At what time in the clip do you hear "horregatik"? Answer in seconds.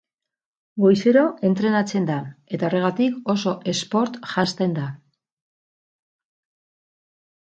2.69-3.29